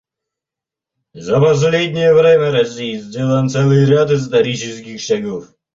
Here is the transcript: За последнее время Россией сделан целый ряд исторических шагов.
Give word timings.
За 1.13 1.39
последнее 1.39 2.15
время 2.15 2.49
Россией 2.49 2.99
сделан 3.01 3.49
целый 3.49 3.85
ряд 3.85 4.09
исторических 4.09 4.99
шагов. 4.99 5.53